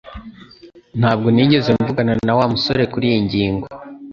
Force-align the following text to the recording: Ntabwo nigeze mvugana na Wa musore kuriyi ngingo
Ntabwo 0.99 1.27
nigeze 1.31 1.69
mvugana 1.77 2.13
na 2.27 2.33
Wa 2.37 2.45
musore 2.53 2.83
kuriyi 2.91 3.19
ngingo 3.25 3.65